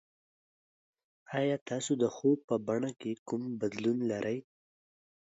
ایا 1.39 1.57
تاسو 1.69 1.91
د 2.01 2.05
خوب 2.15 2.37
په 2.49 2.55
بڼه 2.67 2.91
کې 2.99 3.11
کوم 3.27 3.41
بدلون 3.61 3.97
لرئ؟ 4.11 4.39